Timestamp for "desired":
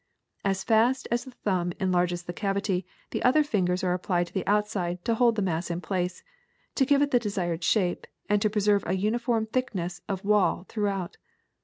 7.19-7.63